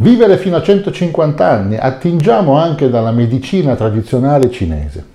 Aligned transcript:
Vivere 0.00 0.38
fino 0.38 0.56
a 0.56 0.60
150 0.60 1.48
anni, 1.48 1.76
attingiamo 1.76 2.56
anche 2.58 2.90
dalla 2.90 3.12
medicina 3.12 3.76
tradizionale 3.76 4.50
cinese. 4.50 5.06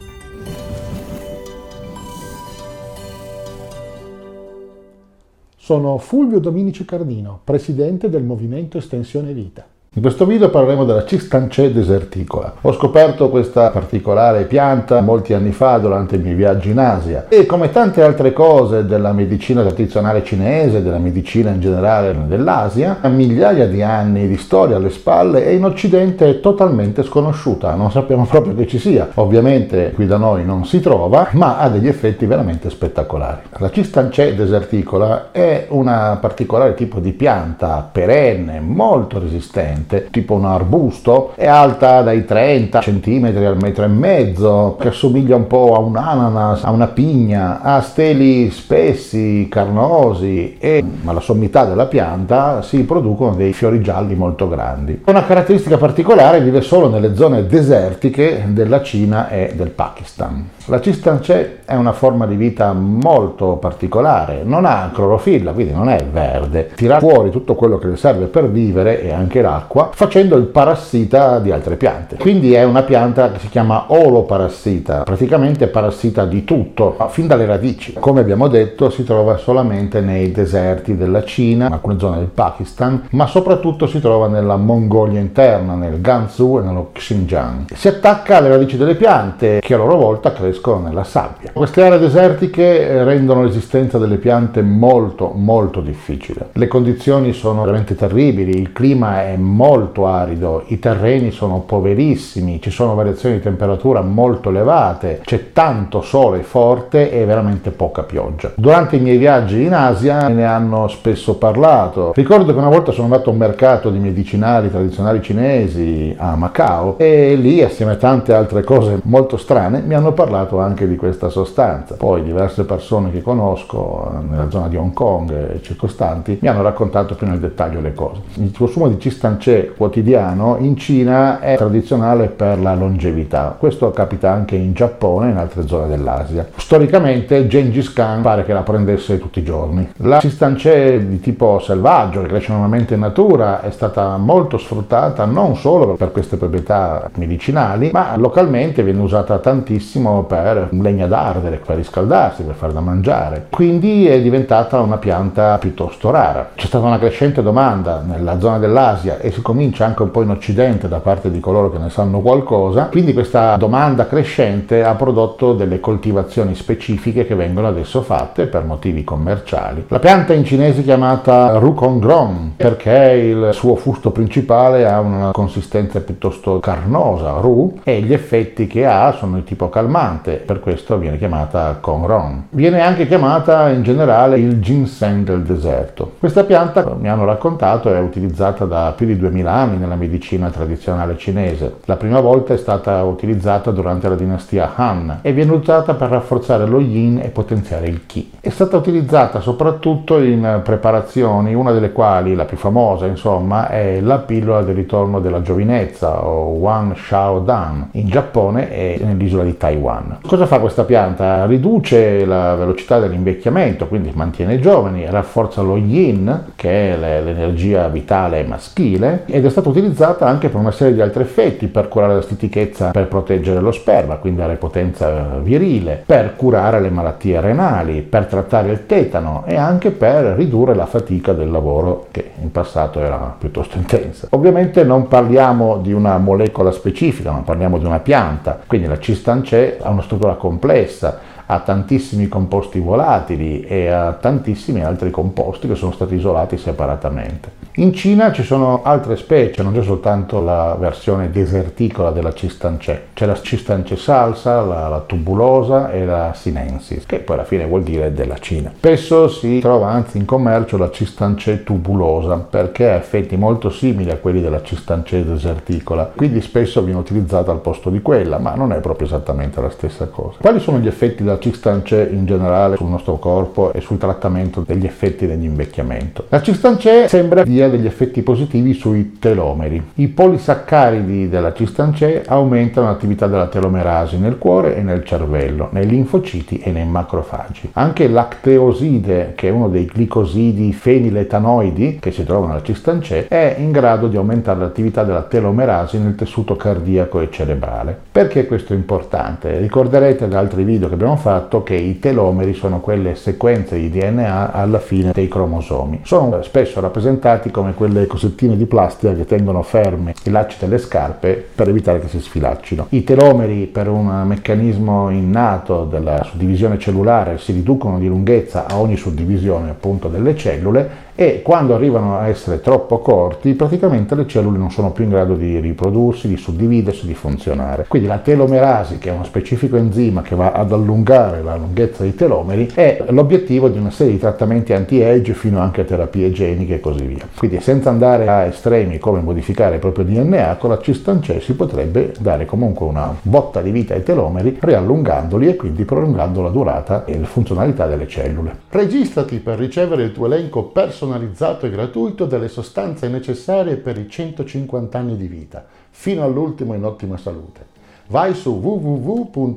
Sono 5.57 5.97
Fulvio 5.97 6.39
Dominici 6.39 6.85
Cardino, 6.85 7.41
presidente 7.43 8.07
del 8.07 8.23
Movimento 8.23 8.77
Estensione 8.77 9.33
Vita. 9.33 9.67
In 9.95 10.03
questo 10.03 10.27
video 10.27 10.51
parleremo 10.51 10.85
della 10.85 11.03
Cistancea 11.03 11.67
deserticola. 11.69 12.53
Ho 12.61 12.73
scoperto 12.73 13.29
questa 13.29 13.71
particolare 13.71 14.43
pianta 14.43 15.01
molti 15.01 15.33
anni 15.33 15.51
fa 15.51 15.79
durante 15.79 16.15
i 16.15 16.19
miei 16.19 16.35
viaggi 16.35 16.69
in 16.69 16.77
Asia 16.77 17.25
e 17.27 17.47
come 17.47 17.71
tante 17.71 18.03
altre 18.03 18.31
cose 18.31 18.85
della 18.85 19.13
medicina 19.13 19.61
tradizionale 19.61 20.23
cinese, 20.23 20.83
della 20.83 20.99
medicina 20.99 21.49
in 21.49 21.59
generale 21.59 22.15
dell'Asia, 22.27 22.97
ha 23.01 23.07
migliaia 23.07 23.65
di 23.65 23.81
anni 23.81 24.27
di 24.27 24.37
storia 24.37 24.75
alle 24.75 24.91
spalle 24.91 25.43
e 25.43 25.55
in 25.55 25.65
Occidente 25.65 26.29
è 26.29 26.39
totalmente 26.39 27.01
sconosciuta, 27.01 27.73
non 27.73 27.89
sappiamo 27.89 28.25
proprio 28.25 28.53
che 28.53 28.67
ci 28.67 28.77
sia. 28.77 29.09
Ovviamente 29.15 29.93
qui 29.95 30.05
da 30.05 30.17
noi 30.17 30.45
non 30.45 30.67
si 30.67 30.81
trova, 30.81 31.29
ma 31.31 31.57
ha 31.57 31.67
degli 31.67 31.87
effetti 31.87 32.27
veramente 32.27 32.69
spettacolari. 32.69 33.41
La 33.57 33.71
Cistancea 33.71 34.31
deserticola 34.33 35.31
è 35.31 35.65
un 35.69 36.17
particolare 36.21 36.75
tipo 36.75 36.99
di 36.99 37.11
pianta 37.11 37.89
perenne, 37.91 38.59
molto 38.59 39.17
resistente 39.17 39.78
resistente, 39.79 40.07
tipo 40.11 40.33
un 40.33 40.45
arbusto, 40.45 41.31
è 41.35 41.47
alta 41.47 42.01
dai 42.01 42.25
30 42.25 42.79
cm 42.79 43.33
al 43.45 43.57
metro 43.59 43.83
e 43.83 43.87
mezzo, 43.87 44.75
che 44.79 44.89
assomiglia 44.89 45.35
un 45.35 45.47
po' 45.47 45.75
a 45.75 45.79
un 45.79 45.95
ananas, 45.95 46.63
a 46.63 46.71
una 46.71 46.87
pigna, 46.87 47.61
ha 47.61 47.81
steli 47.81 48.49
spessi, 48.51 49.47
carnosi 49.49 50.57
e 50.59 50.83
alla 51.05 51.19
sommità 51.19 51.65
della 51.65 51.85
pianta 51.85 52.61
si 52.61 52.83
producono 52.83 53.35
dei 53.35 53.53
fiori 53.53 53.81
gialli 53.81 54.15
molto 54.15 54.47
grandi. 54.47 55.01
Una 55.05 55.25
caratteristica 55.25 55.77
particolare 55.77 56.41
vive 56.41 56.61
solo 56.61 56.89
nelle 56.89 57.15
zone 57.15 57.47
desertiche 57.47 58.45
della 58.47 58.81
Cina 58.81 59.29
e 59.29 59.53
del 59.55 59.69
Pakistan. 59.69 60.49
La 60.65 60.81
cistancea 60.81 61.47
è 61.65 61.75
una 61.75 61.93
forma 61.93 62.27
di 62.27 62.35
vita 62.35 62.73
molto 62.73 63.55
particolare, 63.55 64.41
non 64.43 64.65
ha 64.65 64.91
clorofilla, 64.93 65.51
quindi 65.51 65.73
non 65.73 65.89
è 65.89 66.03
verde, 66.03 66.69
tira 66.75 66.99
fuori 66.99 67.31
tutto 67.31 67.55
quello 67.55 67.79
che 67.79 67.87
le 67.87 67.95
serve 67.95 68.25
per 68.25 68.49
vivere 68.49 69.01
e 69.01 69.11
anche 69.11 69.41
l'acqua 69.41 69.68
l'acqua 69.69 69.89
facendo 69.93 70.35
il 70.35 70.45
parassita 70.45 71.39
di 71.39 71.51
altre 71.51 71.75
piante. 71.75 72.17
Quindi 72.17 72.53
è 72.53 72.63
una 72.63 72.81
pianta 72.81 73.31
che 73.31 73.39
si 73.39 73.49
chiama 73.49 73.85
oloparassita, 73.87 75.03
praticamente 75.03 75.67
parassita 75.67 76.25
di 76.25 76.43
tutto, 76.43 76.97
fin 77.09 77.27
dalle 77.27 77.45
radici. 77.45 77.93
Come 77.93 78.21
abbiamo 78.21 78.47
detto 78.47 78.89
si 78.89 79.03
trova 79.03 79.37
solamente 79.37 80.01
nei 80.01 80.31
deserti 80.31 80.97
della 80.97 81.23
Cina, 81.23 81.67
in 81.67 81.73
alcune 81.73 81.99
zone 81.99 82.17
del 82.17 82.27
Pakistan, 82.27 83.07
ma 83.11 83.27
soprattutto 83.27 83.85
si 83.85 83.99
trova 84.01 84.27
nella 84.27 84.57
Mongolia 84.57 85.19
interna, 85.19 85.75
nel 85.75 86.01
Gansu 86.01 86.59
e 86.59 86.65
nello 86.65 86.89
Xinjiang. 86.93 87.73
Si 87.73 87.87
attacca 87.87 88.37
alle 88.37 88.49
radici 88.49 88.77
delle 88.77 88.95
piante 88.95 89.59
che 89.61 89.73
a 89.75 89.77
loro 89.77 89.95
volta 89.97 90.33
crescono 90.33 90.87
nella 90.87 91.03
sabbia. 91.03 91.51
Queste 91.53 91.83
aree 91.83 91.99
desertiche 91.99 93.03
rendono 93.03 93.43
l'esistenza 93.43 93.97
delle 93.97 94.17
piante 94.17 94.61
molto 94.61 95.31
molto 95.35 95.81
difficile. 95.81 96.49
Le 96.53 96.67
condizioni 96.67 97.33
sono 97.33 97.63
veramente 97.63 97.95
terribili, 97.95 98.57
il 98.57 98.71
clima 98.71 99.23
è 99.23 99.35
molto 99.35 99.58
arido, 100.05 100.63
i 100.67 100.79
terreni 100.79 101.31
sono 101.31 101.59
poverissimi, 101.59 102.61
ci 102.61 102.69
sono 102.69 102.95
variazioni 102.95 103.35
di 103.35 103.41
temperatura 103.41 104.01
molto 104.01 104.49
elevate, 104.49 105.21
c'è 105.23 105.51
tanto 105.53 106.01
sole 106.01 106.43
forte 106.43 107.11
e 107.11 107.25
veramente 107.25 107.71
poca 107.71 108.03
pioggia. 108.03 108.51
Durante 108.55 108.95
i 108.95 108.99
miei 108.99 109.17
viaggi 109.17 109.63
in 109.63 109.73
Asia 109.73 110.27
ne 110.27 110.45
hanno 110.45 110.87
spesso 110.87 111.37
parlato. 111.37 112.11
Ricordo 112.15 112.53
che 112.53 112.57
una 112.59 112.69
volta 112.69 112.91
sono 112.91 113.05
andato 113.05 113.29
a 113.29 113.33
un 113.33 113.39
mercato 113.39 113.89
di 113.89 113.99
medicinali 113.99 114.69
tradizionali 114.69 115.21
cinesi 115.21 116.15
a 116.17 116.35
Macao 116.35 116.97
e 116.97 117.35
lì 117.35 117.61
assieme 117.61 117.93
a 117.93 117.95
tante 117.95 118.33
altre 118.33 118.63
cose 118.63 118.99
molto 119.03 119.37
strane 119.37 119.81
mi 119.81 119.93
hanno 119.93 120.11
parlato 120.13 120.59
anche 120.59 120.87
di 120.87 120.95
questa 120.95 121.29
sostanza. 121.29 121.95
Poi 121.95 122.23
diverse 122.23 122.65
persone 122.65 123.11
che 123.11 123.21
conosco 123.21 124.11
nella 124.27 124.49
zona 124.49 124.67
di 124.67 124.75
Hong 124.75 124.93
Kong 124.93 125.55
e 125.55 125.61
circostanti 125.61 126.39
mi 126.41 126.47
hanno 126.47 126.61
raccontato 126.61 127.15
più 127.15 127.27
nel 127.27 127.39
dettaglio 127.39 127.81
le 127.81 127.93
cose. 127.93 128.21
Il 128.35 128.55
consumo 128.55 128.87
di 128.87 128.99
cistan 128.99 129.39
c'è 129.49 129.71
quotidiano 129.75 130.57
in 130.59 130.77
Cina 130.77 131.39
è 131.39 131.55
tradizionale 131.55 132.27
per 132.27 132.59
la 132.59 132.75
longevità. 132.75 133.55
Questo 133.57 133.89
capita 133.89 134.31
anche 134.31 134.55
in 134.55 134.73
Giappone 134.73 135.27
e 135.27 135.31
in 135.31 135.37
altre 135.37 135.65
zone 135.65 135.87
dell'Asia. 135.87 136.47
Storicamente 136.55 137.47
Gengis 137.47 137.91
Khan 137.91 138.21
pare 138.21 138.45
che 138.45 138.53
la 138.53 138.61
prendesse 138.61 139.17
tutti 139.17 139.39
i 139.39 139.43
giorni. 139.43 139.89
La 139.97 140.19
cistancea 140.19 140.97
di 140.97 141.19
tipo 141.19 141.59
selvaggio 141.59 142.21
che 142.21 142.27
cresce 142.27 142.51
normalmente 142.51 142.93
in 142.93 142.99
natura 142.99 143.61
è 143.61 143.71
stata 143.71 144.17
molto 144.17 144.59
sfruttata 144.59 145.25
non 145.25 145.55
solo 145.55 145.95
per 145.95 146.11
queste 146.11 146.37
proprietà 146.37 147.09
medicinali, 147.15 147.89
ma 147.91 148.15
localmente 148.17 148.83
viene 148.83 149.01
usata 149.01 149.39
tantissimo 149.39 150.23
per 150.23 150.69
legna 150.71 151.07
d'ardere, 151.07 151.59
per 151.65 151.77
riscaldarsi, 151.77 152.43
per 152.43 152.53
fare 152.53 152.73
da 152.73 152.81
mangiare. 152.81 153.47
Quindi 153.49 154.07
è 154.07 154.21
diventata 154.21 154.79
una 154.79 154.97
pianta 154.97 155.57
piuttosto 155.57 156.11
rara. 156.11 156.51
C'è 156.53 156.67
stata 156.67 156.85
una 156.85 156.99
crescente 156.99 157.41
domanda 157.41 158.03
nella 158.05 158.39
zona 158.39 158.59
dell'Asia 158.59 159.17
e 159.17 159.31
si 159.31 159.38
comincia 159.41 159.85
anche 159.85 160.03
un 160.03 160.11
po' 160.11 160.21
in 160.21 160.29
Occidente 160.29 160.87
da 160.87 160.99
parte 160.99 161.31
di 161.31 161.39
coloro 161.39 161.71
che 161.71 161.77
ne 161.77 161.89
sanno 161.89 162.19
qualcosa, 162.19 162.85
quindi 162.85 163.13
questa 163.13 163.55
domanda 163.57 164.07
crescente 164.07 164.83
ha 164.83 164.95
prodotto 164.95 165.53
delle 165.53 165.79
coltivazioni 165.79 166.55
specifiche 166.55 167.25
che 167.25 167.35
vengono 167.35 167.67
adesso 167.67 168.01
fatte 168.01 168.47
per 168.47 168.63
motivi 168.63 169.03
commerciali. 169.03 169.85
La 169.87 169.99
pianta 169.99 170.33
in 170.33 170.43
cinese 170.43 170.81
è 170.81 170.83
chiamata 170.83 171.57
Rukongron 171.57 172.53
perché 172.57 172.91
il 172.91 173.49
suo 173.53 173.75
fusto 173.75 174.11
principale 174.11 174.87
ha 174.87 174.99
una 174.99 175.31
consistenza 175.31 175.99
piuttosto 176.01 176.59
carnosa, 176.59 177.39
Ru, 177.39 177.79
e 177.83 178.01
gli 178.01 178.13
effetti 178.13 178.67
che 178.67 178.85
ha 178.85 179.11
sono 179.11 179.35
di 179.35 179.43
tipo 179.43 179.69
calmante, 179.69 180.33
per 180.33 180.59
questo 180.59 180.97
viene 180.97 181.17
chiamata 181.17 181.77
Kongron. 181.79 182.47
Viene 182.51 182.81
anche 182.81 183.07
chiamata 183.07 183.69
in 183.69 183.83
generale 183.83 184.37
il 184.37 184.59
ginseng 184.59 185.25
del 185.25 185.43
deserto. 185.43 186.13
Questa 186.19 186.43
pianta, 186.43 186.95
mi 186.99 187.09
hanno 187.09 187.25
raccontato, 187.25 187.93
è 187.93 187.99
utilizzata 187.99 188.65
da 188.65 188.93
più 188.95 189.05
di 189.05 189.17
2000 189.29 189.51
anni 189.51 189.77
nella 189.77 189.95
medicina 189.95 190.49
tradizionale 190.49 191.17
cinese. 191.17 191.77
La 191.85 191.95
prima 191.95 192.19
volta 192.19 192.53
è 192.53 192.57
stata 192.57 193.03
utilizzata 193.03 193.71
durante 193.71 194.09
la 194.09 194.15
dinastia 194.15 194.73
Han 194.75 195.19
e 195.21 195.31
viene 195.33 195.51
usata 195.51 195.93
per 195.93 196.09
rafforzare 196.09 196.65
lo 196.65 196.79
yin 196.79 197.19
e 197.23 197.29
potenziare 197.29 197.87
il 197.87 198.05
Qi. 198.05 198.31
È 198.39 198.49
stata 198.49 198.77
utilizzata 198.77 199.39
soprattutto 199.39 200.19
in 200.21 200.61
preparazioni, 200.63 201.53
una 201.53 201.71
delle 201.71 201.91
quali, 201.91 202.35
la 202.35 202.45
più 202.45 202.57
famosa 202.57 203.05
insomma, 203.05 203.69
è 203.69 203.99
la 204.01 204.17
pillola 204.17 204.61
del 204.61 204.75
ritorno 204.75 205.19
della 205.19 205.41
giovinezza 205.41 206.25
o 206.25 206.49
Wan 206.53 206.95
Shao 206.95 207.39
Dan 207.39 207.89
in 207.91 208.07
Giappone 208.07 208.71
e 208.71 208.99
nell'isola 209.03 209.43
di 209.43 209.57
Taiwan. 209.57 210.19
Cosa 210.25 210.45
fa 210.45 210.59
questa 210.59 210.83
pianta? 210.83 211.45
Riduce 211.45 212.25
la 212.25 212.55
velocità 212.55 212.99
dell'invecchiamento, 212.99 213.87
quindi 213.87 214.11
mantiene 214.13 214.59
giovani, 214.59 215.05
rafforza 215.09 215.61
lo 215.61 215.77
yin, 215.77 216.45
che 216.55 216.93
è 216.93 216.97
l'energia 216.97 217.87
vitale 217.87 218.43
maschile, 218.43 219.18
ed 219.25 219.45
è 219.45 219.49
stata 219.49 219.69
utilizzata 219.69 220.27
anche 220.27 220.49
per 220.49 220.59
una 220.59 220.71
serie 220.71 220.93
di 220.93 221.01
altri 221.01 221.23
effetti, 221.23 221.67
per 221.67 221.87
curare 221.87 222.15
la 222.15 222.21
stitichezza, 222.21 222.91
per 222.91 223.07
proteggere 223.07 223.59
lo 223.59 223.71
sperma, 223.71 224.15
quindi 224.15 224.39
dare 224.39 224.55
potenza 224.55 225.37
virile, 225.41 226.01
per 226.05 226.35
curare 226.35 226.79
le 226.79 226.89
malattie 226.89 227.39
renali, 227.39 228.01
per 228.01 228.25
trattare 228.25 228.71
il 228.71 228.85
tetano 228.85 229.43
e 229.45 229.55
anche 229.55 229.91
per 229.91 230.35
ridurre 230.35 230.75
la 230.75 230.85
fatica 230.85 231.33
del 231.33 231.51
lavoro 231.51 232.07
che 232.11 232.31
in 232.41 232.51
passato 232.51 232.99
era 232.99 233.35
piuttosto 233.37 233.77
intensa. 233.77 234.27
Ovviamente 234.31 234.83
non 234.83 235.07
parliamo 235.07 235.77
di 235.77 235.93
una 235.93 236.17
molecola 236.17 236.71
specifica, 236.71 237.31
ma 237.31 237.39
parliamo 237.39 237.77
di 237.77 237.85
una 237.85 237.99
pianta, 237.99 238.59
quindi 238.65 238.87
la 238.87 238.99
cistancea 238.99 239.75
ha 239.81 239.89
una 239.89 240.01
struttura 240.01 240.35
complessa, 240.35 241.37
ha 241.51 241.59
tantissimi 241.59 242.27
composti 242.27 242.79
volatili 242.79 243.61
e 243.61 243.87
ha 243.87 244.13
tantissimi 244.13 244.83
altri 244.83 245.09
composti 245.09 245.67
che 245.67 245.73
sono 245.73 245.91
stati 245.91 246.13
isolati 246.13 246.57
separatamente. 246.57 247.57
In 247.79 247.93
Cina 247.93 248.31
ci 248.31 248.43
sono 248.43 248.81
altre 248.83 249.15
specie, 249.15 249.63
non 249.63 249.73
c'è 249.73 249.83
soltanto 249.83 250.41
la 250.41 250.75
versione 250.77 251.31
deserticola 251.31 252.11
della 252.11 252.33
cistancea, 252.33 252.99
c'è 253.13 253.25
la 253.25 253.39
cistancea 253.39 253.95
salsa, 253.95 254.61
la, 254.61 254.89
la, 254.89 254.99
tubulosa 254.99 255.89
e 255.91 256.03
la 256.05 256.33
sinensis, 256.35 257.05
che 257.05 257.19
poi 257.19 257.37
alla 257.37 257.45
fine 257.45 257.65
vuol 257.65 257.83
dire 257.83 258.11
della 258.11 258.37
Cina. 258.37 258.73
Spesso 258.75 259.29
si 259.29 259.59
trova 259.59 259.87
anzi 259.89 260.17
in 260.17 260.25
commercio 260.25 260.77
la 260.77 260.91
cistancea 260.91 261.55
tubulosa 261.57 262.35
perché 262.37 262.89
ha 262.89 262.95
effetti 262.95 263.37
molto 263.37 263.69
simili 263.69 264.11
a 264.11 264.17
quelli 264.17 264.41
della 264.41 264.61
cistancea 264.61 265.23
deserticola, 265.23 266.11
quindi 266.13 266.41
spesso 266.41 266.83
viene 266.83 266.99
utilizzata 266.99 267.51
al 267.51 267.61
posto 267.61 267.89
di 267.89 268.01
quella, 268.01 268.39
ma 268.39 268.55
non 268.55 268.73
è 268.73 268.79
proprio 268.81 269.07
esattamente 269.07 269.61
la 269.61 269.69
stessa 269.69 270.07
cosa. 270.07 270.37
Quali 270.41 270.59
sono 270.59 270.79
gli 270.79 270.87
effetti 270.87 271.23
della 271.23 271.38
Cistancè 271.39 272.09
in 272.11 272.25
generale 272.25 272.75
sul 272.75 272.89
nostro 272.89 273.17
corpo 273.17 273.71
e 273.71 273.81
sul 273.81 273.97
trattamento 273.97 274.63
degli 274.65 274.85
effetti 274.85 275.25
dell'invecchiamento. 275.25 276.25
La 276.29 276.41
Cistancè 276.41 277.07
sembra 277.07 277.43
dia 277.43 277.69
degli 277.69 277.85
effetti 277.85 278.21
positivi 278.21 278.73
sui 278.73 279.17
telomeri. 279.19 279.81
I 279.95 280.07
polisaccaridi 280.09 281.29
della 281.29 281.53
Cistancè 281.53 282.23
aumentano 282.27 282.87
l'attività 282.87 283.27
della 283.27 283.47
telomerasi 283.47 284.17
nel 284.17 284.37
cuore 284.37 284.75
e 284.75 284.81
nel 284.81 285.05
cervello, 285.05 285.69
nei 285.71 285.87
linfociti 285.87 286.59
e 286.59 286.71
nei 286.71 286.85
macrofagi. 286.85 287.69
Anche 287.73 288.07
l'acteoside, 288.09 289.33
che 289.35 289.47
è 289.47 289.51
uno 289.51 289.69
dei 289.69 289.85
glicosidi 289.85 290.73
feniletanoidi 290.73 291.99
che 292.01 292.11
si 292.11 292.25
trovano 292.25 292.47
nella 292.53 292.63
Cistancè, 292.63 293.27
è 293.27 293.55
in 293.57 293.71
grado 293.71 294.07
di 294.07 294.17
aumentare 294.17 294.59
l'attività 294.59 295.03
della 295.03 295.23
telomerasi 295.23 295.97
nel 295.97 296.15
tessuto 296.15 296.55
cardiaco 296.57 297.21
e 297.21 297.29
cerebrale. 297.31 297.97
Perché 298.11 298.45
questo 298.45 298.73
è 298.73 298.75
importante? 298.75 299.57
Ricorderete 299.59 300.27
da 300.27 300.39
altri 300.39 300.63
video 300.63 300.87
che 300.87 300.95
abbiamo 300.95 301.15
fatto 301.15 301.27
che 301.63 301.75
i 301.75 301.99
telomeri 301.99 302.53
sono 302.53 302.79
quelle 302.79 303.15
sequenze 303.15 303.77
di 303.77 303.89
DNA 303.89 304.51
alla 304.51 304.79
fine 304.79 305.11
dei 305.13 305.27
cromosomi. 305.27 306.01
Sono 306.03 306.41
spesso 306.41 306.79
rappresentati 306.79 307.51
come 307.51 307.73
quelle 307.73 308.07
cosettine 308.07 308.57
di 308.57 308.65
plastica 308.65 309.13
che 309.13 309.25
tengono 309.25 309.61
ferme 309.61 310.13
i 310.23 310.29
lacci 310.29 310.57
delle 310.59 310.77
scarpe 310.77 311.45
per 311.53 311.69
evitare 311.69 311.99
che 311.99 312.07
si 312.07 312.19
sfilaccino. 312.19 312.87
I 312.89 313.03
telomeri 313.03 313.65
per 313.67 313.87
un 313.87 314.23
meccanismo 314.25 315.09
innato 315.09 315.85
della 315.85 316.23
suddivisione 316.23 316.79
cellulare 316.79 317.37
si 317.37 317.51
riducono 317.51 317.99
di 317.99 318.07
lunghezza 318.07 318.65
a 318.67 318.79
ogni 318.79 318.95
suddivisione 318.95 319.69
appunto 319.69 320.07
delle 320.07 320.35
cellule 320.35 321.07
e 321.19 321.41
quando 321.41 321.75
arrivano 321.75 322.17
a 322.17 322.29
essere 322.29 322.61
troppo 322.61 322.99
corti 322.99 323.53
praticamente 323.53 324.15
le 324.15 324.25
cellule 324.25 324.57
non 324.57 324.71
sono 324.71 324.93
più 324.93 325.03
in 325.03 325.09
grado 325.09 325.35
di 325.35 325.59
riprodursi, 325.59 326.29
di 326.29 326.37
suddividersi, 326.37 327.05
di 327.05 327.13
funzionare. 327.13 327.83
Quindi 327.89 328.07
la 328.07 328.19
telomerasi, 328.19 328.99
che 328.99 329.09
è 329.09 329.11
uno 329.11 329.25
specifico 329.25 329.75
enzima 329.75 330.21
che 330.21 330.35
va 330.35 330.53
ad 330.53 330.71
allungare 330.71 331.43
la 331.43 331.57
lunghezza 331.57 332.03
dei 332.03 332.15
telomeri, 332.15 332.71
è 332.73 333.03
l'obiettivo 333.09 333.67
di 333.67 333.77
una 333.77 333.91
serie 333.91 334.13
di 334.13 334.19
trattamenti 334.19 334.71
anti-age 334.71 335.33
fino 335.33 335.59
anche 335.59 335.81
a 335.81 335.83
terapie 335.83 336.31
geniche 336.31 336.75
e 336.75 336.79
così 336.79 337.03
via. 337.03 337.27
Quindi 337.35 337.59
senza 337.59 337.89
andare 337.89 338.29
a 338.29 338.45
estremi 338.45 338.97
come 338.97 339.19
modificare 339.19 339.73
il 339.73 339.81
proprio 339.81 340.05
DNA, 340.05 340.55
con 340.55 340.69
la 340.69 340.79
cistancè 340.79 341.41
si 341.41 341.53
potrebbe 341.53 342.13
dare 342.17 342.45
comunque 342.45 342.85
una 342.85 343.13
botta 343.21 343.61
di 343.61 343.71
vita 343.71 343.93
ai 343.93 344.03
telomeri 344.03 344.57
riallungandoli 344.57 345.49
e 345.49 345.57
quindi 345.57 345.83
prolungando 345.83 346.41
la 346.41 346.49
durata 346.49 347.03
e 347.03 347.19
la 347.19 347.27
funzionalità 347.27 347.87
delle 347.87 348.07
cellule. 348.07 348.55
Registrati 348.69 349.39
per 349.39 349.57
ricevere 349.57 350.03
il 350.03 350.13
tuo 350.13 350.27
elenco 350.27 350.63
personalizzato 350.63 351.07
personalizzato 351.09 351.65
e 351.65 351.71
gratuito 351.71 352.25
delle 352.25 352.47
sostanze 352.47 353.07
necessarie 353.07 353.77
per 353.77 353.97
i 353.97 354.07
150 354.07 354.97
anni 354.97 355.17
di 355.17 355.27
vita, 355.27 355.65
fino 355.89 356.23
all'ultimo 356.23 356.75
in 356.75 356.83
ottima 356.83 357.17
salute. 357.17 357.65
Vai 358.07 358.35
su 358.35 358.51
www.mev.cx 358.51 359.47